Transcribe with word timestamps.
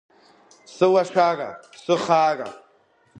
Сылашара, 0.73 1.49
сыхаара! 1.83 2.49